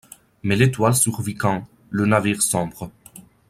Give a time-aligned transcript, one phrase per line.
[0.41, 1.63] Mais l'étoile survit quand.
[1.91, 2.89] le navire sombre;